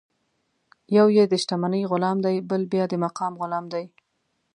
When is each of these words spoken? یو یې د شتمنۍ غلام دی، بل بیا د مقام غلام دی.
یو 0.97 1.07
یې 1.17 1.23
د 1.27 1.33
شتمنۍ 1.41 1.83
غلام 1.91 2.17
دی، 2.25 2.35
بل 2.49 2.61
بیا 2.71 2.83
د 2.89 2.93
مقام 3.05 3.33
غلام 3.41 3.65
دی. 3.73 3.85